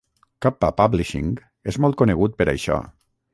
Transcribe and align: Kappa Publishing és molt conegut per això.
Kappa 0.45 0.69
Publishing 0.79 1.29
és 1.73 1.79
molt 1.85 1.99
conegut 2.03 2.35
per 2.41 2.49
això. 2.55 2.81